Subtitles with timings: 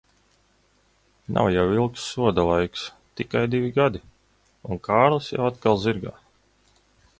[1.35, 2.87] Nav jau ilgs soda laiks,
[3.21, 4.03] tikai divi gadi,
[4.71, 6.19] un Kārlis jau atkal zirgā.